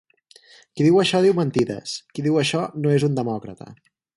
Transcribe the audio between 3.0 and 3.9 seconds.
un demòcrata.